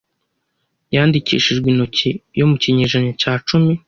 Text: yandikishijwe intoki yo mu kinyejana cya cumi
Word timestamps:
yandikishijwe 0.93 1.67
intoki 1.69 2.09
yo 2.39 2.45
mu 2.49 2.55
kinyejana 2.61 3.11
cya 3.21 3.33
cumi 3.47 3.73